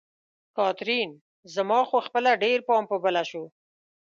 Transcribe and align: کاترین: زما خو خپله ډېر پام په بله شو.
کاترین: 0.55 1.09
زما 1.55 1.79
خو 1.89 1.97
خپله 2.07 2.31
ډېر 2.43 2.59
پام 2.67 2.83
په 2.91 2.97
بله 3.03 3.23
شو. 3.29 3.43